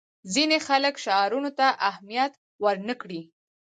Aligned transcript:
ځینې 0.33 0.57
خلک 0.67 0.95
شعارونو 1.03 1.49
ته 1.59 1.67
اهمیت 1.89 2.33
ورنه 2.63 2.93
کړي. 3.01 3.21